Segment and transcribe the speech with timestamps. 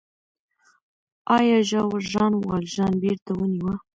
[1.37, 3.73] آیا ژاور ژان والژان بېرته ونیوه؟